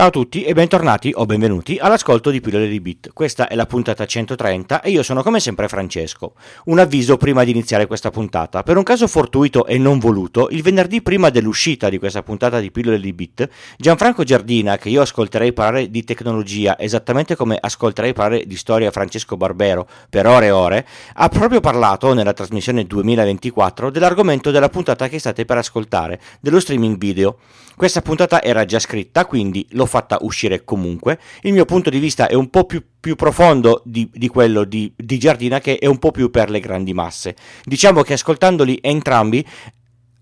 Ciao 0.00 0.08
a 0.08 0.12
tutti 0.12 0.44
e 0.44 0.54
bentornati 0.54 1.12
o 1.14 1.26
benvenuti 1.26 1.76
all'ascolto 1.76 2.30
di 2.30 2.40
Pillole 2.40 2.68
di 2.68 2.80
Bit. 2.80 3.10
Questa 3.12 3.48
è 3.48 3.54
la 3.54 3.66
puntata 3.66 4.06
130 4.06 4.80
e 4.80 4.88
io 4.88 5.02
sono 5.02 5.22
come 5.22 5.40
sempre 5.40 5.68
Francesco. 5.68 6.32
Un 6.64 6.78
avviso 6.78 7.18
prima 7.18 7.44
di 7.44 7.50
iniziare 7.50 7.86
questa 7.86 8.08
puntata. 8.08 8.62
Per 8.62 8.78
un 8.78 8.82
caso 8.82 9.06
fortuito 9.06 9.66
e 9.66 9.76
non 9.76 9.98
voluto, 9.98 10.48
il 10.52 10.62
venerdì 10.62 11.02
prima 11.02 11.28
dell'uscita 11.28 11.90
di 11.90 11.98
questa 11.98 12.22
puntata 12.22 12.60
di 12.60 12.70
Pillole 12.70 12.98
di 12.98 13.12
Bit, 13.12 13.46
Gianfranco 13.76 14.24
Giardina, 14.24 14.78
che 14.78 14.88
io 14.88 15.02
ascolterei 15.02 15.52
parlare 15.52 15.90
di 15.90 16.02
tecnologia 16.02 16.78
esattamente 16.78 17.36
come 17.36 17.58
ascolterei 17.60 18.14
parlare 18.14 18.46
di 18.46 18.56
storia 18.56 18.90
Francesco 18.90 19.36
Barbero 19.36 19.86
per 20.08 20.26
ore 20.26 20.46
e 20.46 20.50
ore, 20.50 20.86
ha 21.12 21.28
proprio 21.28 21.60
parlato 21.60 22.14
nella 22.14 22.32
trasmissione 22.32 22.86
2024 22.86 23.90
dell'argomento 23.90 24.50
della 24.50 24.70
puntata 24.70 25.08
che 25.08 25.18
state 25.18 25.44
per 25.44 25.58
ascoltare, 25.58 26.18
dello 26.40 26.58
streaming 26.58 26.96
video. 26.96 27.36
Questa 27.76 28.02
puntata 28.02 28.42
era 28.42 28.66
già 28.66 28.78
scritta, 28.78 29.24
quindi 29.24 29.66
l'ho 29.70 29.86
fatta 29.90 30.18
uscire 30.22 30.64
comunque. 30.64 31.18
Il 31.42 31.52
mio 31.52 31.66
punto 31.66 31.90
di 31.90 31.98
vista 31.98 32.28
è 32.28 32.34
un 32.34 32.48
po' 32.48 32.64
più, 32.64 32.82
più 32.98 33.16
profondo 33.16 33.82
di, 33.84 34.08
di 34.10 34.28
quello 34.28 34.64
di, 34.64 34.90
di 34.96 35.18
Giardina, 35.18 35.60
che 35.60 35.76
è 35.78 35.86
un 35.86 35.98
po' 35.98 36.12
più 36.12 36.30
per 36.30 36.48
le 36.48 36.60
grandi 36.60 36.94
masse. 36.94 37.36
Diciamo 37.64 38.02
che 38.02 38.14
ascoltandoli 38.14 38.78
entrambi 38.80 39.44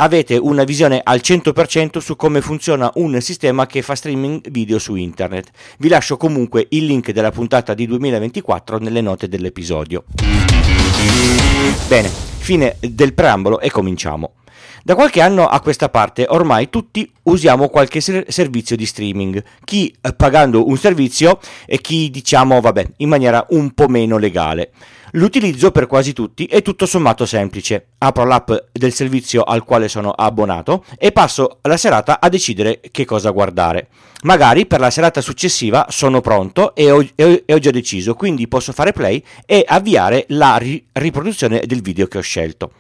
avete 0.01 0.37
una 0.37 0.65
visione 0.65 1.01
al 1.03 1.21
100% 1.23 1.99
su 1.99 2.17
come 2.17 2.41
funziona 2.41 2.91
un 2.95 3.21
sistema 3.21 3.67
che 3.67 3.83
fa 3.83 3.95
streaming 3.95 4.49
video 4.51 4.79
su 4.79 4.95
internet. 4.95 5.51
Vi 5.79 5.89
lascio 5.89 6.17
comunque 6.17 6.67
il 6.71 6.87
link 6.87 7.11
della 7.11 7.31
puntata 7.31 7.75
di 7.75 7.87
2024 7.87 8.79
nelle 8.79 9.01
note 9.01 9.29
dell'episodio. 9.29 10.05
Bene, 11.89 12.09
fine 12.09 12.77
del 12.81 13.15
preambolo 13.15 13.61
e 13.61 13.71
cominciamo. 13.71 14.35
Da 14.83 14.95
qualche 14.95 15.21
anno 15.21 15.47
a 15.47 15.61
questa 15.61 15.89
parte 15.89 16.27
ormai 16.29 16.71
tutti 16.71 17.11
usiamo 17.25 17.69
qualche 17.69 18.01
ser- 18.01 18.31
servizio 18.31 18.77
di 18.77 18.87
streaming, 18.87 19.43
chi 19.65 19.95
eh, 20.01 20.13
pagando 20.15 20.67
un 20.67 20.77
servizio 20.77 21.39
e 21.67 21.81
chi 21.81 22.11
diciamo 22.11 22.61
vabbè 22.61 22.93
in 22.99 23.09
maniera 23.09 23.45
un 23.51 23.73
po' 23.73 23.89
meno 23.89 24.19
legale. 24.19 24.73
L'utilizzo 25.13 25.71
per 25.71 25.87
quasi 25.87 26.13
tutti 26.13 26.45
è 26.45 26.61
tutto 26.61 26.85
sommato 26.85 27.25
semplice. 27.25 27.89
Apro 27.99 28.25
l'app 28.25 28.51
del 28.73 28.93
servizio 28.93 29.43
al 29.43 29.65
quale 29.65 29.89
sono 29.89 30.11
abbonato 30.11 30.85
e 30.99 31.13
passo 31.13 31.59
la 31.63 31.77
serata 31.79 32.21
a 32.21 32.29
decidere 32.29 32.81
che 32.91 33.05
cosa 33.05 33.31
guardare. 33.31 33.89
Magari 34.23 34.67
per 34.67 34.81
la 34.81 34.91
serata 34.91 35.21
successiva 35.21 35.87
sono 35.89 36.21
pronto 36.21 36.75
e 36.75 36.91
ho, 36.91 37.05
e 37.15 37.45
ho 37.47 37.59
già 37.59 37.71
deciso, 37.71 38.15
quindi 38.15 38.49
posso 38.49 38.73
fare 38.73 38.93
play 38.93 39.23
e 39.47 39.65
avviare 39.67 40.25
la 40.29 40.57
ri- 40.57 40.85
riproduzione 40.93 41.63
del 41.65 41.81
video 41.81 42.07
che 42.07 42.19
ho 42.19 42.23
scelto. 42.23 42.73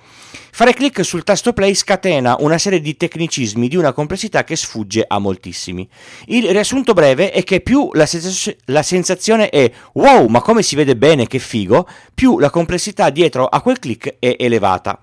Fare 0.59 0.75
clic 0.75 1.05
sul 1.05 1.23
tasto 1.23 1.53
play 1.53 1.73
scatena 1.73 2.35
una 2.41 2.59
serie 2.59 2.81
di 2.81 2.97
tecnicismi 2.97 3.69
di 3.69 3.77
una 3.77 3.93
complessità 3.93 4.43
che 4.43 4.57
sfugge 4.57 5.05
a 5.07 5.21
moltissimi. 5.21 5.89
Il 6.27 6.51
riassunto 6.51 6.95
breve 6.95 7.31
è 7.31 7.45
che 7.45 7.61
più 7.61 7.91
la, 7.93 8.07
sens- 8.07 8.57
la 8.65 8.83
sensazione 8.83 9.51
è 9.51 9.71
wow, 9.93 10.27
ma 10.27 10.41
come 10.41 10.63
si 10.63 10.75
vede 10.75 10.97
bene, 10.97 11.29
che 11.29 11.39
figo, 11.39 11.87
più 12.13 12.41
la 12.41 12.51
complessità 12.51 13.09
dietro 13.11 13.47
a 13.47 13.63
quel 13.63 13.79
clic 13.79 14.17
è 14.19 14.35
elevata. 14.37 14.99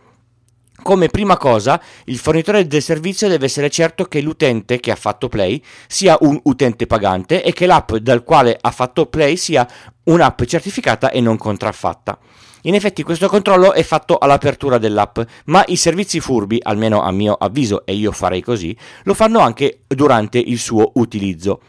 Come 0.84 1.08
prima 1.08 1.38
cosa, 1.38 1.82
il 2.08 2.18
fornitore 2.18 2.68
del 2.68 2.82
servizio 2.82 3.30
deve 3.30 3.46
essere 3.46 3.70
certo 3.70 4.04
che 4.04 4.20
l'utente 4.20 4.82
che 4.82 4.92
ha 4.92 4.98
fatto 4.98 5.30
play 5.30 5.64
sia 5.88 6.18
un 6.20 6.38
utente 6.44 6.86
pagante 6.86 7.42
e 7.42 7.54
che 7.54 7.66
l'app 7.66 7.94
dal 7.94 8.26
quale 8.26 8.58
ha 8.60 8.72
fatto 8.72 9.06
play 9.06 9.38
sia 9.38 9.66
un'app 10.04 10.44
certificata 10.44 11.12
e 11.12 11.22
non 11.22 11.38
contraffatta. 11.38 12.20
In 12.66 12.74
effetti 12.74 13.04
questo 13.04 13.28
controllo 13.28 13.74
è 13.74 13.84
fatto 13.84 14.18
all'apertura 14.18 14.80
dell'app, 14.80 15.20
ma 15.46 15.64
i 15.68 15.76
servizi 15.76 16.20
furbi, 16.20 16.60
almeno 16.62 17.02
a 17.02 17.12
mio 17.12 17.34
avviso 17.34 17.86
e 17.86 17.94
io 17.94 18.12
farei 18.12 18.42
così, 18.42 18.76
lo 19.04 19.14
fanno 19.14 19.40
anche 19.40 19.82
durante 19.88 20.40
il 20.40 20.58
suo 20.58 20.92
utilizzo. 20.96 21.62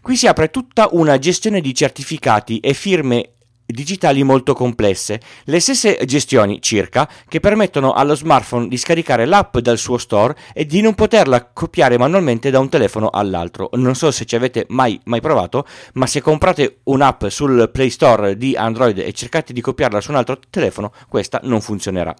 Qui 0.00 0.16
si 0.16 0.26
apre 0.26 0.50
tutta 0.50 0.88
una 0.92 1.16
gestione 1.18 1.60
di 1.60 1.72
certificati 1.72 2.58
e 2.58 2.74
firme 2.74 3.34
digitali 3.66 4.22
molto 4.22 4.54
complesse, 4.54 5.20
le 5.44 5.60
stesse 5.60 5.98
gestioni 6.04 6.60
circa 6.60 7.08
che 7.28 7.40
permettono 7.40 7.92
allo 7.92 8.14
smartphone 8.14 8.68
di 8.68 8.76
scaricare 8.76 9.24
l'app 9.24 9.58
dal 9.58 9.78
suo 9.78 9.98
store 9.98 10.36
e 10.52 10.66
di 10.66 10.80
non 10.80 10.94
poterla 10.94 11.50
copiare 11.52 11.98
manualmente 11.98 12.50
da 12.50 12.58
un 12.58 12.68
telefono 12.68 13.08
all'altro. 13.10 13.70
Non 13.74 13.94
so 13.94 14.10
se 14.10 14.24
ci 14.24 14.36
avete 14.36 14.66
mai, 14.68 15.00
mai 15.04 15.20
provato, 15.20 15.66
ma 15.94 16.06
se 16.06 16.20
comprate 16.20 16.80
un'app 16.84 17.26
sul 17.26 17.70
Play 17.72 17.90
Store 17.90 18.36
di 18.36 18.54
Android 18.54 18.98
e 18.98 19.12
cercate 19.12 19.52
di 19.52 19.60
copiarla 19.60 20.00
su 20.00 20.10
un 20.10 20.16
altro 20.16 20.38
telefono, 20.50 20.92
questa 21.08 21.40
non 21.44 21.60
funzionerà. 21.60 22.14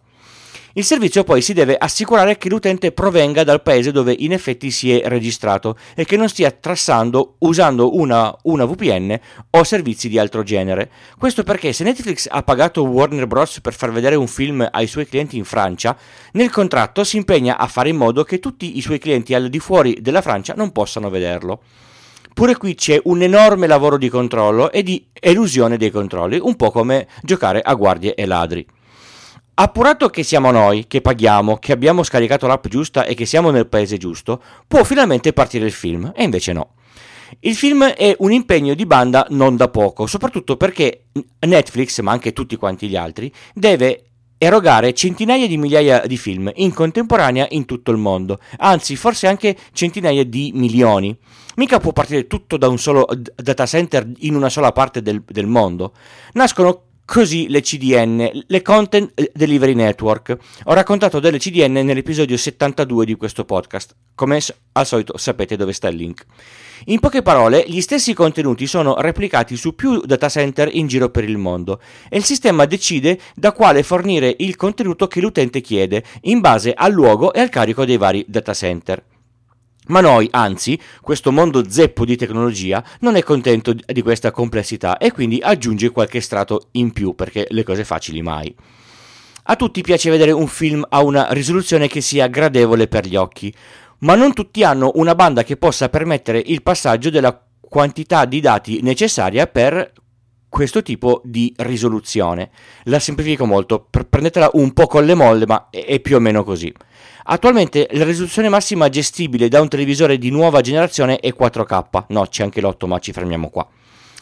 Il 0.75 0.85
servizio 0.85 1.23
poi 1.23 1.43
si 1.43 1.53
deve 1.53 1.77
assicurare 1.77 2.39
che 2.39 2.49
l'utente 2.49 2.93
provenga 2.93 3.45
dal 3.45 3.61
paese 3.61 3.93
dove 3.93 4.15
in 4.19 4.33
effetti 4.33 4.71
si 4.71 4.99
è 4.99 5.07
registrato 5.07 5.77
e 5.95 6.07
che 6.07 6.17
non 6.17 6.31
stia 6.31 6.51
trassando 6.51 7.35
usando 7.41 7.97
una, 7.97 8.35
una 8.45 8.65
VPN 8.65 9.21
o 9.51 9.65
servizi 9.65 10.09
di 10.09 10.19
altro 10.19 10.43
genere. 10.43 10.91
Questo 11.19 11.43
perché 11.43 11.75
se 11.75 11.85
Netflix 11.85 12.27
ha 12.31 12.43
pagato 12.43 12.85
Warner 12.85 13.27
Bros. 13.27 13.61
per 13.61 13.75
far 13.75 13.93
vedere 13.93 14.15
un 14.15 14.27
film 14.27 14.67
ai 14.71 14.87
suoi 14.87 15.07
clienti 15.07 15.37
in 15.37 15.45
Francia, 15.45 15.95
nel 16.33 16.51
contratto 16.51 17.05
si 17.05 17.19
impegna 17.19 17.59
a 17.59 17.67
fare 17.67 17.91
in 17.91 17.97
modo 17.97 18.25
che 18.25 18.39
tutti 18.39 18.79
i 18.79 18.81
suoi 18.81 18.99
clienti 18.99 19.35
al 19.35 19.51
di 19.51 19.59
fuori 19.59 19.99
della 20.01 20.23
Francia 20.23 20.55
non 20.57 20.73
possano 20.73 21.11
vederlo. 21.11 21.61
Pure 22.33 22.57
qui 22.57 22.75
c'è 22.75 22.99
un 23.05 23.21
enorme 23.21 23.67
lavoro 23.67 23.99
di 23.99 24.09
controllo 24.09 24.73
e 24.73 24.83
di 24.83 25.07
elusione 25.13 25.77
dei 25.77 25.91
controlli, 25.91 26.39
un 26.43 26.57
po' 26.57 26.71
come 26.71 27.09
giocare 27.23 27.61
a 27.61 27.75
guardie 27.75 28.15
e 28.15 28.25
ladri. 28.25 28.67
Appurato 29.55 30.09
che 30.09 30.23
siamo 30.23 30.51
noi, 30.51 30.87
che 30.87 31.03
paghiamo, 31.03 31.59
che 31.59 31.73
abbiamo 31.73 32.03
scaricato 32.03 32.47
l'app 32.47 32.69
giusta 32.69 33.05
e 33.05 33.15
che 33.15 33.27
siamo 33.27 33.51
nel 33.51 33.67
paese 33.67 33.99
giusto, 33.99 34.43
può 34.67 34.83
finalmente 34.83 35.35
partire 35.35 35.67
il 35.67 35.73
film, 35.73 36.11
e 36.17 36.23
invece 36.23 36.55
no. 36.55 36.75
Il 37.41 37.55
film 37.55 37.85
è 37.85 38.17
un 38.21 38.33
impegno 38.33 38.73
di 38.73 38.87
banda 38.87 39.27
non 39.31 39.57
da 39.57 39.69
poco, 39.69 40.07
soprattutto 40.07 40.57
perché 40.57 41.05
Netflix, 41.41 42.01
ma 42.01 42.13
anche 42.13 42.33
tutti 42.33 42.57
quanti 42.57 42.89
gli 42.89 42.97
altri, 42.97 43.31
deve 43.53 44.05
erogare 44.39 44.95
centinaia 44.95 45.47
di 45.47 45.59
migliaia 45.59 46.01
di 46.07 46.17
film 46.17 46.51
in 46.57 46.73
contemporanea 46.73 47.47
in 47.51 47.67
tutto 47.67 47.91
il 47.91 47.99
mondo, 47.99 48.41
anzi 48.57 48.97
forse 48.97 49.27
anche 49.27 49.57
centinaia 49.73 50.25
di 50.25 50.51
milioni. 50.55 51.17
Mica 51.57 51.79
può 51.79 51.93
partire 51.93 52.27
tutto 52.27 52.57
da 52.57 52.69
un 52.69 52.79
solo 52.79 53.07
data 53.37 53.67
center 53.67 54.11
in 54.21 54.35
una 54.35 54.49
sola 54.49 54.73
parte 54.73 55.03
del, 55.03 55.23
del 55.27 55.47
mondo. 55.47 55.93
Nascono 56.33 56.85
Così 57.13 57.51
le 57.51 57.61
CDN, 57.61 58.45
le 58.47 58.63
Content 58.63 59.13
Delivery 59.35 59.75
Network. 59.75 60.35
Ho 60.65 60.73
raccontato 60.73 61.21
delle 61.21 61.37
CDN 61.37 61.85
nell'episodio 61.85 62.39
72 62.39 63.05
di 63.05 63.17
questo 63.17 63.45
podcast. 63.45 63.95
Come 64.15 64.41
al 64.73 64.87
solito 64.87 65.19
sapete 65.19 65.57
dove 65.57 65.75
sta 65.75 65.89
il 65.89 65.97
link. 65.97 66.25
In 66.87 67.01
poche 67.01 67.21
parole, 67.21 67.67
gli 67.69 67.83
stessi 67.83 68.15
contenuti 68.15 68.67
sono 68.67 68.99
replicati 68.99 69.57
su 69.57 69.75
più 69.75 70.01
data 70.07 70.31
center 70.31 70.71
in 70.73 70.87
giro 70.87 71.11
per 71.11 71.25
il 71.25 71.37
mondo 71.37 71.83
e 72.09 72.17
il 72.17 72.25
sistema 72.25 72.65
decide 72.65 73.21
da 73.35 73.53
quale 73.53 73.83
fornire 73.83 74.35
il 74.39 74.57
contenuto 74.57 75.07
che 75.07 75.21
l'utente 75.21 75.61
chiede 75.61 76.03
in 76.23 76.41
base 76.41 76.73
al 76.73 76.93
luogo 76.93 77.35
e 77.35 77.41
al 77.41 77.51
carico 77.51 77.85
dei 77.85 77.99
vari 77.99 78.25
data 78.27 78.55
center. 78.55 79.05
Ma 79.89 80.01
noi, 80.01 80.29
anzi, 80.31 80.79
questo 81.01 81.33
mondo 81.33 81.69
zeppo 81.69 82.05
di 82.05 82.17
tecnologia 82.17 82.85
non 83.01 83.17
è 83.17 83.23
contento 83.23 83.75
di 83.75 84.03
questa 84.03 84.31
complessità 84.31 84.97
e 84.97 85.11
quindi 85.11 85.41
aggiunge 85.43 85.91
qualche 85.91 86.21
strato 86.21 86.69
in 86.73 86.93
più 86.93 87.15
perché 87.15 87.47
le 87.51 87.65
cose 87.65 87.85
facili 87.85 88.23
mai. 88.23 88.55
A 89.45 89.57
tutti 89.57 89.83
piace 89.83 90.09
vedere 90.09 90.31
un 90.31 90.47
film 90.47 90.87
a 90.89 91.03
una 91.03 91.33
risoluzione 91.33 91.89
che 91.89 92.01
sia 92.01 92.29
gradevole 92.29 92.87
per 92.87 93.07
gli 93.07 93.17
occhi, 93.17 93.53
ma 93.99 94.15
non 94.15 94.33
tutti 94.33 94.63
hanno 94.63 94.93
una 94.95 95.17
banda 95.17 95.43
che 95.43 95.57
possa 95.57 95.89
permettere 95.89 96.41
il 96.45 96.63
passaggio 96.63 97.11
della 97.11 97.45
quantità 97.61 98.25
di 98.25 98.41
dati 98.41 98.83
necessaria 98.83 99.47
per 99.49 99.93
questo 100.53 100.83
tipo 100.83 101.23
di 101.25 101.51
risoluzione. 101.57 102.51
La 102.85 102.99
semplifico 102.99 103.47
molto, 103.47 103.87
prendetela 103.89 104.51
un 104.53 104.75
po' 104.75 104.87
con 104.87 105.07
le 105.07 105.15
molle, 105.15 105.47
ma 105.47 105.69
è 105.71 105.99
più 105.99 106.17
o 106.17 106.21
meno 106.21 106.45
così. 106.45 106.71
Attualmente 107.25 107.89
la 107.93 108.05
risoluzione 108.05 108.51
massima 108.51 108.91
gestibile 108.91 109.49
da 109.49 109.63
un 109.63 109.69
televisore 109.69 110.19
di 110.19 110.29
nuova 110.29 110.61
generazione 110.61 111.21
è 111.21 111.33
4K, 111.35 112.05
no 112.09 112.27
c'è 112.27 112.43
anche 112.43 112.61
l'8 112.61 112.87
ma 112.87 112.99
ci 112.99 113.13
fermiamo 113.13 113.49
qua. 113.49 113.67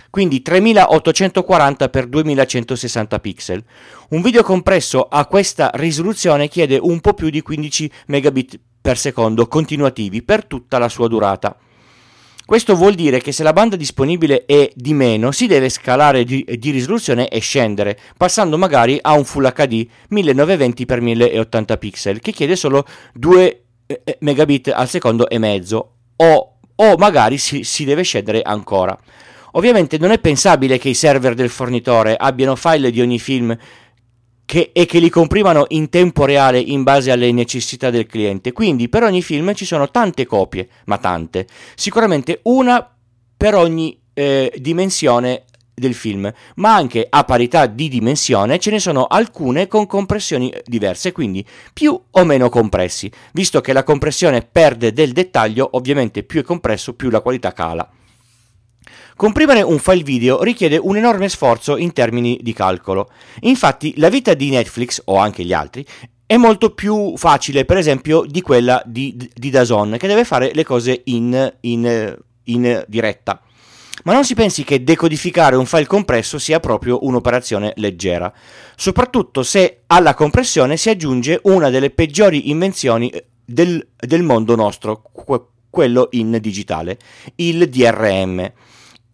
Quindi 0.08 0.40
3840 0.40 1.90
x 1.93 2.04
2160 2.04 3.19
pixel. 3.19 3.64
Un 4.10 4.22
video 4.22 4.44
compresso 4.44 5.08
a 5.10 5.26
questa 5.26 5.72
risoluzione 5.75 6.46
chiede 6.46 6.78
un 6.81 7.00
po' 7.00 7.14
più 7.14 7.28
di 7.28 7.43
15 7.43 7.90
megabit 8.06 8.60
per 8.81 8.96
secondo 8.96 9.49
continuativi 9.49 10.22
per 10.22 10.44
tutta 10.44 10.78
la 10.78 10.88
sua 10.88 11.08
durata. 11.08 11.56
Questo 12.50 12.75
vuol 12.75 12.94
dire 12.94 13.20
che 13.20 13.31
se 13.31 13.44
la 13.44 13.52
banda 13.52 13.76
disponibile 13.76 14.44
è 14.44 14.73
di 14.75 14.93
meno, 14.93 15.31
si 15.31 15.47
deve 15.47 15.69
scalare 15.69 16.25
di, 16.25 16.44
di 16.58 16.70
risoluzione 16.73 17.29
e 17.29 17.38
scendere, 17.38 17.97
passando 18.17 18.58
magari 18.58 18.99
a 19.00 19.12
un 19.12 19.25
Full 19.25 19.52
HD 19.52 19.87
1920x1080 20.11 21.79
pixel, 21.79 22.19
che 22.19 22.32
chiede 22.32 22.56
solo 22.56 22.85
2 23.14 23.62
eh, 23.87 24.00
eh, 24.02 24.17
megabit 24.23 24.73
al 24.75 24.88
secondo 24.88 25.29
e 25.29 25.38
mezzo, 25.38 25.93
o, 26.17 26.56
o 26.75 26.97
magari 26.97 27.38
si, 27.38 27.62
si 27.62 27.85
deve 27.85 28.02
scendere 28.02 28.43
ancora. 28.43 28.99
Ovviamente 29.52 29.97
non 29.99 30.11
è 30.11 30.19
pensabile 30.19 30.76
che 30.79 30.88
i 30.88 30.94
server 30.94 31.35
del 31.35 31.50
fornitore 31.50 32.17
abbiano 32.17 32.56
file 32.56 32.91
di 32.91 33.00
ogni 33.00 33.20
film 33.20 33.56
che, 34.50 34.70
e 34.73 34.85
che 34.85 34.99
li 34.99 35.11
comprimano 35.11 35.67
in 35.69 35.91
tempo 35.91 36.25
reale 36.25 36.58
in 36.58 36.82
base 36.82 37.12
alle 37.12 37.31
necessità 37.31 37.88
del 37.88 38.06
cliente. 38.06 38.50
Quindi 38.50 38.88
per 38.88 39.05
ogni 39.05 39.23
film 39.23 39.55
ci 39.55 39.64
sono 39.64 39.93
tante 39.93 40.26
copie, 40.26 40.69
ma 40.87 40.99
tante. 40.99 41.47
Sicuramente 41.76 42.41
una 42.43 42.93
per 43.37 43.55
ogni 43.55 43.97
eh, 44.12 44.52
dimensione 44.56 45.44
del 45.73 45.94
film, 45.94 46.29
ma 46.56 46.75
anche 46.75 47.06
a 47.08 47.23
parità 47.23 47.67
di 47.67 47.88
dimensione 47.88 48.58
ce 48.58 48.73
ne 48.73 48.81
sono 48.81 49.05
alcune 49.05 49.69
con 49.69 49.87
compressioni 49.87 50.52
diverse, 50.64 51.12
quindi 51.12 51.47
più 51.73 51.99
o 52.11 52.25
meno 52.25 52.49
compressi, 52.49 53.08
visto 53.32 53.61
che 53.61 53.73
la 53.73 53.85
compressione 53.85 54.43
perde 54.43 54.93
del 54.93 55.12
dettaglio, 55.12 55.69
ovviamente 55.75 56.25
più 56.25 56.41
è 56.41 56.43
compresso 56.43 56.94
più 56.94 57.08
la 57.08 57.20
qualità 57.20 57.52
cala. 57.52 57.88
Comprimere 59.20 59.61
un 59.61 59.78
file 59.78 60.02
video 60.02 60.43
richiede 60.43 60.78
un 60.78 60.96
enorme 60.96 61.28
sforzo 61.28 61.76
in 61.76 61.93
termini 61.93 62.38
di 62.40 62.55
calcolo. 62.55 63.11
Infatti, 63.40 63.93
la 63.99 64.08
vita 64.08 64.32
di 64.32 64.49
Netflix, 64.49 65.02
o 65.05 65.19
anche 65.19 65.44
gli 65.44 65.52
altri, 65.52 65.84
è 66.25 66.38
molto 66.38 66.70
più 66.70 67.14
facile, 67.19 67.67
per 67.67 67.76
esempio, 67.76 68.25
di 68.26 68.40
quella 68.40 68.82
di, 68.87 69.14
di 69.34 69.50
Dazon, 69.50 69.96
che 69.99 70.06
deve 70.06 70.25
fare 70.25 70.52
le 70.55 70.64
cose 70.64 71.02
in, 71.05 71.55
in, 71.61 72.17
in 72.44 72.84
diretta. 72.88 73.43
Ma 74.05 74.14
non 74.14 74.25
si 74.25 74.34
pensi 74.34 74.64
che 74.64 74.82
decodificare 74.82 75.55
un 75.55 75.66
file 75.66 75.87
compresso 75.87 76.38
sia 76.38 76.58
proprio 76.58 77.05
un'operazione 77.05 77.75
leggera, 77.76 78.32
soprattutto 78.75 79.43
se 79.43 79.82
alla 79.88 80.14
compressione 80.14 80.78
si 80.78 80.88
aggiunge 80.88 81.40
una 81.43 81.69
delle 81.69 81.90
peggiori 81.90 82.49
invenzioni 82.49 83.12
del, 83.44 83.87
del 83.99 84.23
mondo 84.23 84.56
nostro, 84.56 85.02
quello 85.69 86.08
in 86.12 86.38
digitale, 86.40 86.96
il 87.34 87.69
DRM. 87.69 88.50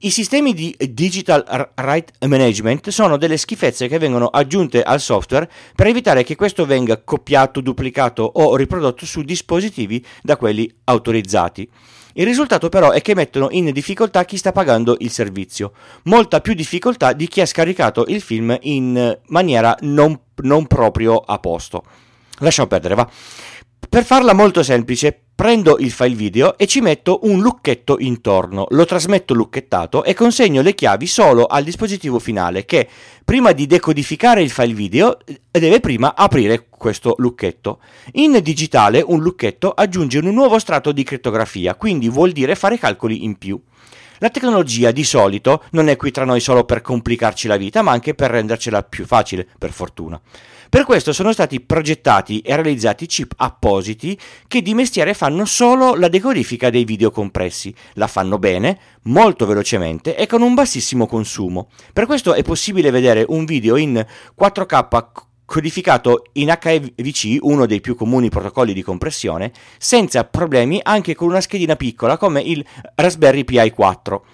I 0.01 0.11
sistemi 0.11 0.53
di 0.53 0.77
Digital 0.91 1.71
Right 1.75 2.13
Management 2.27 2.91
sono 2.91 3.17
delle 3.17 3.39
schifezze 3.39 3.89
che 3.89 3.97
vengono 3.97 4.27
aggiunte 4.27 4.83
al 4.83 5.01
software 5.01 5.51
per 5.75 5.87
evitare 5.87 6.23
che 6.23 6.37
questo 6.37 6.67
venga 6.67 7.01
copiato, 7.03 7.63
duplicato 7.63 8.23
o 8.23 8.55
riprodotto 8.57 9.07
su 9.07 9.23
dispositivi 9.23 10.05
da 10.23 10.37
quelli 10.37 10.71
autorizzati. 10.85 11.67
Il 12.13 12.27
risultato 12.27 12.69
però 12.69 12.91
è 12.91 13.01
che 13.01 13.15
mettono 13.15 13.49
in 13.53 13.73
difficoltà 13.73 14.27
chi 14.27 14.37
sta 14.37 14.53
pagando 14.53 14.97
il 14.99 15.11
servizio, 15.11 15.73
molta 16.05 16.43
più 16.43 16.53
difficoltà 16.53 17.15
di 17.15 17.27
chi 17.27 17.41
ha 17.41 17.47
scaricato 17.47 18.05
il 18.09 18.21
film 18.21 18.55
in 18.63 19.19
maniera 19.29 19.75
non, 19.81 20.21
non 20.43 20.67
proprio 20.67 21.17
a 21.17 21.39
posto. 21.39 21.83
Lasciamo 22.41 22.69
perdere, 22.69 22.95
va. 22.95 23.11
Per 23.89 24.05
farla 24.05 24.35
molto 24.35 24.63
semplice, 24.63 25.19
prendo 25.35 25.79
il 25.79 25.91
file 25.91 26.15
video 26.15 26.59
e 26.59 26.67
ci 26.67 26.81
metto 26.81 27.21
un 27.23 27.41
lucchetto 27.41 27.97
intorno, 27.99 28.67
lo 28.71 28.85
trasmetto 28.85 29.33
lucchettato 29.33 30.03
e 30.03 30.13
consegno 30.13 30.63
le 30.63 30.75
chiavi 30.75 31.07
solo 31.07 31.47
al 31.47 31.65
dispositivo 31.65 32.19
finale 32.19 32.65
che, 32.65 32.89
prima 33.25 33.53
di 33.53 33.67
decodificare 33.67 34.43
il 34.43 34.51
file 34.51 34.75
video, 34.75 35.19
deve 35.51 35.81
prima 35.81 36.15
aprire 36.15 36.67
questo 36.69 37.15
lucchetto. 37.19 37.81
In 38.15 38.39
digitale 38.43 39.03
un 39.07 39.21
lucchetto 39.21 39.71
aggiunge 39.71 40.19
un 40.19 40.33
nuovo 40.33 40.59
strato 40.59 40.93
di 40.93 41.03
crittografia, 41.03 41.75
quindi 41.75 42.09
vuol 42.09 42.33
dire 42.33 42.55
fare 42.55 42.79
calcoli 42.79 43.25
in 43.25 43.37
più. 43.39 43.61
La 44.19 44.31
tecnologia 44.31 44.91
di 44.93 45.05
solito 45.05 45.63
non 45.73 45.89
è 45.89 45.97
qui 45.97 46.11
tra 46.11 46.25
noi 46.25 46.41
solo 46.41 46.65
per 46.65 46.81
complicarci 46.81 47.49
la 47.49 47.59
vita, 47.59 47.83
ma 47.83 47.93
anche 47.93 48.15
per 48.15 48.31
rendercela 48.31 48.83
più 48.83 49.05
facile, 49.05 49.47
per 49.59 49.73
fortuna. 49.73 50.19
Per 50.69 50.85
questo 50.85 51.13
sono 51.13 51.33
stati 51.33 51.61
progettati 51.61 52.41
e 52.41 52.55
realizzati 52.55 53.07
chip 53.07 53.35
appositi 53.37 54.19
che 54.49 54.63
di 54.63 54.75
mestiere 54.75 55.15
fanno 55.15 55.45
solo 55.45 55.95
la 55.95 56.09
decodifica 56.09 56.71
dei 56.71 56.85
video 56.85 57.11
compressi. 57.11 57.73
La 57.95 58.09
fanno 58.09 58.39
bene, 58.39 58.79
molto 59.03 59.47
velocemente 59.47 60.17
e 60.17 60.27
con 60.27 60.43
un 60.43 60.55
bassissimo 60.55 61.07
consumo. 61.07 61.69
Per 61.93 62.07
questo 62.07 62.35
è 62.35 62.43
possibile 62.43 62.91
vedere 62.91 63.25
un 63.29 63.45
video 63.45 63.77
in 63.77 64.05
4K 64.39 65.25
codificato 65.45 66.25
in 66.33 66.51
HEVC, 66.51 67.39
uno 67.43 67.67
dei 67.67 67.81
più 67.81 67.95
comuni 67.95 68.29
protocolli 68.29 68.73
di 68.73 68.83
compressione, 68.83 69.53
senza 69.79 70.25
problemi 70.25 70.81
anche 70.83 71.15
con 71.15 71.29
una 71.29 71.41
schedina 71.41 71.77
piccola 71.77 72.19
come 72.19 72.41
il 72.41 72.65
Raspberry 72.97 73.45
Pi 73.45 73.71
4. 73.71 74.25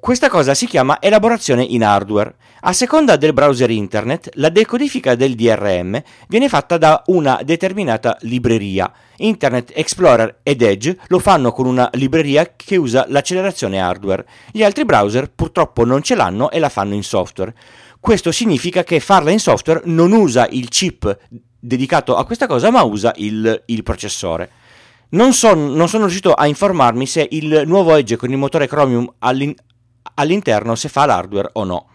Questa 0.00 0.28
cosa 0.28 0.54
si 0.54 0.66
chiama 0.66 1.00
elaborazione 1.00 1.64
in 1.64 1.82
hardware. 1.82 2.36
A 2.60 2.72
seconda 2.72 3.16
del 3.16 3.32
browser 3.32 3.68
internet, 3.68 4.30
la 4.34 4.48
decodifica 4.48 5.16
del 5.16 5.34
DRM 5.34 6.00
viene 6.28 6.48
fatta 6.48 6.78
da 6.78 7.02
una 7.06 7.40
determinata 7.44 8.16
libreria. 8.20 8.90
Internet 9.16 9.72
Explorer 9.74 10.38
ed 10.44 10.62
Edge 10.62 10.96
lo 11.08 11.18
fanno 11.18 11.50
con 11.50 11.66
una 11.66 11.90
libreria 11.94 12.52
che 12.54 12.76
usa 12.76 13.06
l'accelerazione 13.08 13.80
hardware. 13.80 14.24
Gli 14.52 14.62
altri 14.62 14.84
browser 14.84 15.30
purtroppo 15.32 15.84
non 15.84 16.00
ce 16.00 16.14
l'hanno 16.14 16.50
e 16.50 16.60
la 16.60 16.68
fanno 16.68 16.94
in 16.94 17.02
software. 17.02 17.52
Questo 17.98 18.30
significa 18.30 18.84
che 18.84 19.00
farla 19.00 19.32
in 19.32 19.40
software 19.40 19.82
non 19.84 20.12
usa 20.12 20.46
il 20.50 20.68
chip 20.68 21.18
dedicato 21.58 22.16
a 22.16 22.24
questa 22.24 22.46
cosa, 22.46 22.70
ma 22.70 22.82
usa 22.82 23.12
il, 23.16 23.64
il 23.66 23.82
processore. 23.82 24.50
Non, 25.10 25.32
son, 25.32 25.72
non, 25.72 25.88
sono 25.88 26.04
riuscito 26.04 26.34
a 26.34 26.46
informarmi 26.46 27.06
se 27.06 27.26
il 27.30 27.62
nuovo 27.64 27.96
Edge 27.96 28.16
con 28.16 28.30
il 28.30 28.36
motore 28.36 28.68
Chromium 28.68 29.10
all'in, 29.20 29.54
all'interno 30.18 30.74
se 30.74 30.88
fa 30.88 31.06
l'hardware 31.06 31.50
o 31.54 31.64
no. 31.64 31.86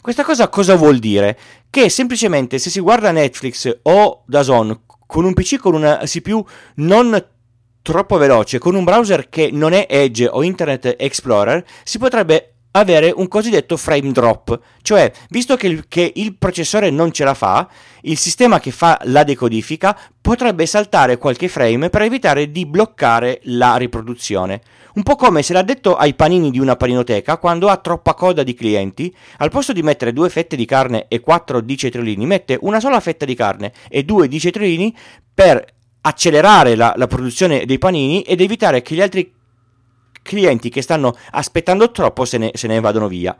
Questa 0.00 0.24
cosa 0.24 0.48
cosa 0.48 0.74
vuol 0.74 0.98
dire? 0.98 1.38
Che 1.70 1.88
semplicemente 1.88 2.58
se 2.58 2.70
si 2.70 2.80
guarda 2.80 3.12
Netflix 3.12 3.78
o 3.82 4.24
Dazon 4.26 4.82
con 5.06 5.24
un 5.24 5.32
PC 5.32 5.58
con 5.58 5.74
una 5.74 6.00
CPU 6.04 6.44
non 6.76 7.24
troppo 7.82 8.16
veloce, 8.16 8.58
con 8.58 8.74
un 8.74 8.84
browser 8.84 9.28
che 9.28 9.50
non 9.52 9.72
è 9.72 9.86
Edge 9.88 10.26
o 10.26 10.42
Internet 10.42 10.96
Explorer, 10.98 11.64
si 11.82 11.98
potrebbe 11.98 12.51
avere 12.72 13.12
un 13.14 13.28
cosiddetto 13.28 13.76
frame 13.76 14.12
drop, 14.12 14.58
cioè 14.82 15.10
visto 15.28 15.56
che 15.56 15.66
il, 15.66 15.84
che 15.88 16.12
il, 16.14 16.36
processore 16.36 16.90
non 16.90 17.12
ce 17.12 17.24
la 17.24 17.34
fa, 17.34 17.68
il 18.02 18.16
sistema 18.16 18.60
che 18.60 18.70
fa 18.70 18.98
la 19.04 19.24
decodifica 19.24 19.98
potrebbe 20.20 20.66
saltare 20.66 21.18
qualche 21.18 21.48
frame 21.48 21.90
per 21.90 22.02
evitare 22.02 22.50
di 22.50 22.66
bloccare 22.66 23.40
la 23.44 23.76
riproduzione. 23.76 24.60
Un 24.94 25.02
po' 25.02 25.16
come 25.16 25.42
se 25.42 25.52
l'ha 25.52 25.62
detto 25.62 25.96
ai 25.96 26.14
panini 26.14 26.50
di 26.50 26.58
una 26.58 26.76
paninoteca 26.76 27.38
quando 27.38 27.68
ha 27.68 27.76
troppa 27.76 28.14
coda 28.14 28.42
di 28.42 28.54
clienti, 28.54 29.14
al 29.38 29.50
posto 29.50 29.72
di 29.72 29.82
mettere 29.82 30.12
due 30.12 30.28
fette 30.28 30.56
di 30.56 30.64
carne 30.64 31.06
e 31.08 31.20
quattro 31.20 31.60
di 31.60 31.76
cetriolini, 31.76 32.26
mette 32.26 32.58
una 32.60 32.80
sola 32.80 33.00
fetta 33.00 33.24
di 33.24 33.34
carne 33.34 33.72
e 33.88 34.04
due 34.04 34.28
di 34.28 34.38
cetriolini 34.38 34.94
per 35.34 35.64
accelerare 36.02 36.74
la, 36.74 36.94
la 36.96 37.06
produzione 37.06 37.64
dei 37.64 37.78
panini 37.78 38.22
ed 38.22 38.40
evitare 38.40 38.82
che 38.82 38.94
gli 38.94 39.00
altri 39.00 39.32
clienti 40.22 40.68
che 40.68 40.82
stanno 40.82 41.14
aspettando 41.32 41.90
troppo 41.90 42.24
se 42.24 42.38
ne, 42.38 42.50
se 42.54 42.66
ne 42.66 42.80
vadano 42.80 43.08
via. 43.08 43.36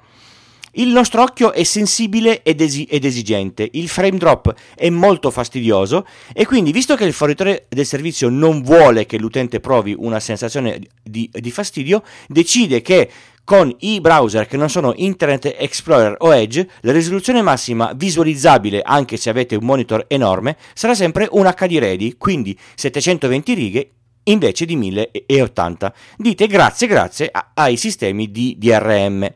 Il 0.74 0.88
nostro 0.88 1.20
occhio 1.20 1.52
è 1.52 1.64
sensibile 1.64 2.42
ed, 2.42 2.62
esi- 2.62 2.84
ed, 2.84 3.04
esigente, 3.04 3.68
il 3.72 3.90
frame 3.90 4.16
drop 4.16 4.54
è 4.74 4.88
molto 4.88 5.30
fastidioso 5.30 6.06
e 6.32 6.46
quindi 6.46 6.72
visto 6.72 6.94
che 6.94 7.04
il 7.04 7.12
fornitore 7.12 7.66
del 7.68 7.84
servizio 7.84 8.30
non 8.30 8.62
vuole 8.62 9.04
che 9.04 9.18
l'utente 9.18 9.60
provi 9.60 9.94
una 9.94 10.18
sensazione 10.18 10.80
di, 11.02 11.28
di 11.30 11.50
fastidio, 11.50 12.02
decide 12.26 12.80
che 12.80 13.10
con 13.44 13.74
i 13.80 14.00
browser 14.00 14.46
che 14.46 14.56
non 14.56 14.70
sono 14.70 14.94
Internet 14.96 15.56
Explorer 15.58 16.14
o 16.20 16.34
Edge, 16.34 16.66
la 16.80 16.92
risoluzione 16.92 17.42
massima 17.42 17.92
visualizzabile, 17.94 18.80
anche 18.80 19.18
se 19.18 19.28
avete 19.28 19.56
un 19.56 19.66
monitor 19.66 20.06
enorme, 20.08 20.56
sarà 20.72 20.94
sempre 20.94 21.28
un 21.32 21.52
HD 21.54 21.78
ready, 21.78 22.16
quindi 22.16 22.58
720 22.76 23.52
righe 23.52 23.90
invece 24.24 24.64
di 24.64 24.76
1080. 24.76 25.94
Dite 26.16 26.46
grazie 26.46 26.86
grazie 26.86 27.30
ai 27.54 27.76
sistemi 27.76 28.30
di 28.30 28.56
DRM. 28.58 29.34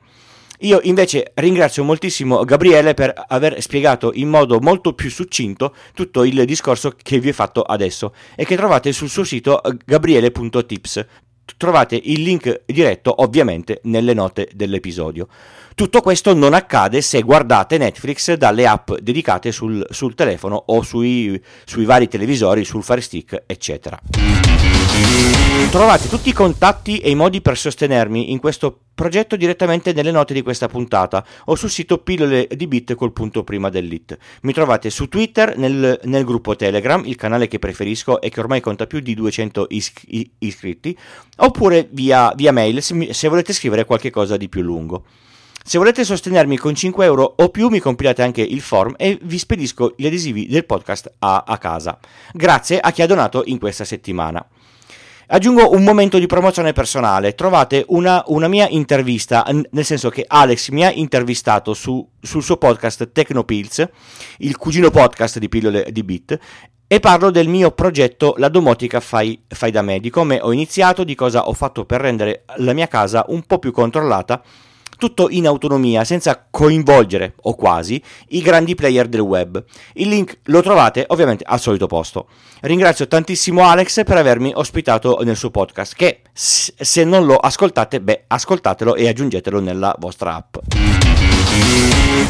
Io 0.60 0.80
invece 0.84 1.32
ringrazio 1.34 1.84
moltissimo 1.84 2.42
Gabriele 2.44 2.94
per 2.94 3.12
aver 3.28 3.60
spiegato 3.60 4.12
in 4.14 4.28
modo 4.28 4.58
molto 4.58 4.94
più 4.94 5.10
succinto 5.10 5.74
tutto 5.92 6.24
il 6.24 6.46
discorso 6.46 6.94
che 6.96 7.18
vi 7.18 7.28
ho 7.28 7.34
fatto 7.34 7.60
adesso 7.60 8.14
e 8.34 8.46
che 8.46 8.56
trovate 8.56 8.92
sul 8.92 9.10
suo 9.10 9.24
sito 9.24 9.60
gabriele.tips. 9.84 11.06
Trovate 11.56 12.00
il 12.02 12.22
link 12.22 12.62
diretto 12.66 13.22
ovviamente 13.22 13.80
nelle 13.84 14.14
note 14.14 14.48
dell'episodio. 14.52 15.28
Tutto 15.74 16.00
questo 16.00 16.34
non 16.34 16.54
accade 16.54 17.02
se 17.02 17.20
guardate 17.20 17.76
Netflix 17.76 18.32
dalle 18.32 18.66
app 18.66 18.92
dedicate 18.94 19.52
sul, 19.52 19.86
sul 19.90 20.14
telefono 20.14 20.56
o 20.68 20.82
sui, 20.82 21.40
sui 21.64 21.84
vari 21.84 22.08
televisori, 22.08 22.64
sul 22.64 22.82
Fire 22.82 23.02
Stick, 23.02 23.42
eccetera. 23.46 24.00
Trovate 25.70 26.08
tutti 26.08 26.30
i 26.30 26.32
contatti 26.32 26.98
e 26.98 27.10
i 27.10 27.14
modi 27.14 27.42
per 27.42 27.58
sostenermi 27.58 28.30
in 28.30 28.38
questo 28.38 28.80
progetto 28.96 29.36
direttamente 29.36 29.92
nelle 29.92 30.10
note 30.10 30.32
di 30.32 30.40
questa 30.40 30.68
puntata 30.68 31.24
o 31.44 31.54
sul 31.54 31.68
sito 31.68 31.98
pillole 31.98 32.48
di 32.50 32.66
bit 32.66 32.94
col 32.94 33.12
punto 33.12 33.44
prima 33.44 33.68
dell'it. 33.68 34.16
Mi 34.42 34.54
trovate 34.54 34.88
su 34.88 35.08
Twitter, 35.08 35.58
nel, 35.58 36.00
nel, 36.04 36.24
gruppo 36.24 36.56
Telegram, 36.56 37.04
il 37.04 37.16
canale 37.16 37.46
che 37.46 37.58
preferisco 37.58 38.22
e 38.22 38.30
che 38.30 38.40
ormai 38.40 38.62
conta 38.62 38.86
più 38.86 39.00
di 39.00 39.12
200 39.14 39.66
is- 39.68 39.92
iscritti, 40.38 40.96
oppure 41.36 41.88
via, 41.90 42.32
via 42.34 42.52
mail 42.52 42.82
se, 42.82 43.12
se 43.12 43.28
volete 43.28 43.52
scrivere 43.52 43.84
qualche 43.84 44.10
cosa 44.10 44.36
di 44.36 44.48
più 44.48 44.62
lungo. 44.62 45.04
Se 45.64 45.78
volete 45.78 46.04
sostenermi 46.04 46.56
con 46.58 46.76
5 46.76 47.04
euro 47.04 47.34
o 47.38 47.48
più 47.48 47.68
mi 47.68 47.80
compilate 47.80 48.22
anche 48.22 48.40
il 48.40 48.60
form 48.60 48.94
e 48.96 49.18
vi 49.20 49.36
spedisco 49.36 49.94
gli 49.96 50.06
adesivi 50.06 50.46
del 50.46 50.64
podcast 50.64 51.12
a, 51.18 51.42
a 51.44 51.58
casa. 51.58 51.98
Grazie 52.32 52.78
a 52.78 52.92
chi 52.92 53.02
ha 53.02 53.06
donato 53.06 53.42
in 53.46 53.58
questa 53.58 53.84
settimana. 53.84 54.46
Aggiungo 55.28 55.72
un 55.72 55.82
momento 55.82 56.18
di 56.18 56.26
promozione 56.26 56.72
personale. 56.72 57.34
Trovate 57.34 57.84
una, 57.88 58.22
una, 58.28 58.46
mia 58.46 58.68
intervista, 58.68 59.44
nel 59.70 59.84
senso 59.84 60.08
che 60.08 60.24
Alex 60.24 60.68
mi 60.68 60.84
ha 60.84 60.92
intervistato 60.92 61.74
su, 61.74 62.08
sul 62.20 62.44
suo 62.44 62.58
podcast 62.58 63.10
Tecnopills, 63.10 63.88
il 64.38 64.56
cugino 64.56 64.90
podcast 64.90 65.40
di 65.40 65.48
pillole 65.48 65.88
di 65.90 66.04
Bit, 66.04 66.38
e 66.88 67.00
parlo 67.00 67.30
del 67.30 67.48
mio 67.48 67.72
progetto 67.72 68.34
La 68.38 68.48
domotica 68.48 69.00
fai, 69.00 69.42
fai 69.48 69.70
da 69.70 69.82
me, 69.82 69.98
di 70.00 70.10
come 70.10 70.38
ho 70.40 70.52
iniziato, 70.52 71.04
di 71.04 71.14
cosa 71.14 71.48
ho 71.48 71.52
fatto 71.52 71.84
per 71.84 72.00
rendere 72.00 72.44
la 72.56 72.72
mia 72.72 72.88
casa 72.88 73.24
un 73.28 73.42
po' 73.42 73.58
più 73.58 73.72
controllata 73.72 74.42
tutto 74.96 75.28
in 75.28 75.46
autonomia, 75.46 76.04
senza 76.04 76.46
coinvolgere, 76.50 77.34
o 77.42 77.54
quasi, 77.54 78.02
i 78.28 78.40
grandi 78.40 78.74
player 78.74 79.08
del 79.08 79.20
web. 79.20 79.62
Il 79.94 80.08
link 80.08 80.38
lo 80.44 80.62
trovate 80.62 81.04
ovviamente 81.08 81.44
al 81.46 81.60
solito 81.60 81.86
posto. 81.86 82.28
Ringrazio 82.60 83.06
tantissimo 83.06 83.64
Alex 83.64 84.04
per 84.04 84.16
avermi 84.16 84.52
ospitato 84.54 85.20
nel 85.22 85.36
suo 85.36 85.50
podcast, 85.50 85.94
che 85.94 86.22
se 86.32 87.04
non 87.04 87.26
lo 87.26 87.36
ascoltate, 87.36 88.00
beh, 88.00 88.24
ascoltatelo 88.26 88.94
e 88.94 89.08
aggiungetelo 89.08 89.60
nella 89.60 89.94
vostra 89.98 90.34
app. 90.34 90.56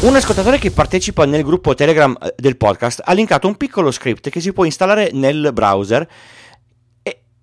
Un 0.01 0.15
ascoltatore 0.15 0.59
che 0.59 0.71
partecipa 0.71 1.25
nel 1.25 1.43
gruppo 1.43 1.73
Telegram 1.73 2.15
eh, 2.21 2.33
del 2.37 2.55
podcast 2.55 3.01
ha 3.03 3.13
linkato 3.13 3.47
un 3.47 3.55
piccolo 3.57 3.91
script 3.91 4.29
che 4.29 4.39
si 4.39 4.53
può 4.53 4.63
installare 4.63 5.09
nel 5.13 5.51
browser 5.53 6.07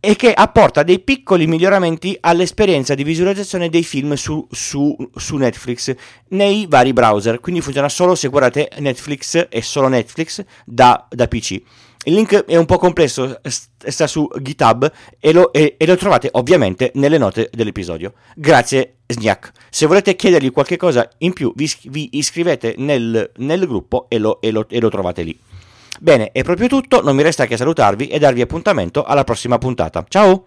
e 0.05 0.17
che 0.17 0.33
apporta 0.33 0.83
dei 0.83 1.01
piccoli 1.01 1.47
miglioramenti 1.47 2.17
all'esperienza 2.21 2.95
di 2.95 3.03
visualizzazione 3.03 3.71
dei 3.71 3.83
film 3.83 4.13
su, 4.15 4.47
su, 4.51 4.95
su, 5.17 5.37
Netflix 5.37 5.95
nei 6.29 6.67
vari 6.69 6.93
browser. 6.93 7.41
Quindi 7.41 7.63
funziona 7.63 7.89
solo 7.89 8.15
se 8.15 8.29
guardate 8.29 8.71
Netflix 8.79 9.47
e 9.49 9.63
solo 9.63 9.89
Netflix 9.89 10.45
da, 10.65 11.07
da 11.09 11.27
PC. 11.27 11.63
Il 12.07 12.13
link 12.13 12.45
è 12.45 12.57
un 12.57 12.67
po' 12.67 12.77
complesso, 12.77 13.41
sta 13.43 14.07
su 14.07 14.29
GitHub 14.39 14.93
e 15.19 15.33
lo, 15.33 15.51
e, 15.53 15.77
e 15.79 15.87
lo 15.87 15.97
trovate 15.97 16.29
ovviamente 16.33 16.91
nelle 16.97 17.17
note 17.17 17.49
dell'episodio. 17.51 18.13
Grazie 18.37 18.97
Sniak. 19.07 19.53
Se 19.71 19.87
volete 19.87 20.15
chiedergli 20.15 20.51
qualche 20.51 20.77
cosa 20.77 21.09
in 21.19 21.33
più 21.33 21.51
vi, 21.57 21.71
vi 21.85 22.11
iscrivete 22.13 22.75
nel, 22.77 23.33
nel 23.37 23.67
gruppo 23.67 24.07
e 24.11 24.19
lo, 24.19 24.43
e, 24.43 24.51
lo, 24.51 24.67
e 24.69 24.81
lo 24.81 24.91
trovate 24.91 25.23
lì. 25.23 25.39
Bene, 26.01 26.33
è 26.33 26.43
proprio 26.43 26.67
tutto, 26.67 27.03
non 27.03 27.15
mi 27.17 27.23
resta 27.23 27.47
che 27.47 27.57
salutarvi 27.57 28.09
e 28.09 28.19
darvi 28.19 28.41
appuntamento 28.41 29.05
alla 29.05 29.25
prossima 29.25 29.59
puntata. 29.59 30.05
Ciao! 30.09 30.43